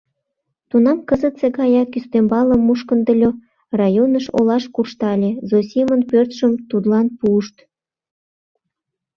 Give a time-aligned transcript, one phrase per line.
[0.69, 3.31] Тунам кызытсе гаяк ӱстембалым мушкындыльо,
[3.79, 7.55] районыш, олаш куржтале— Зосимын пӧртшым тудлан пуышт...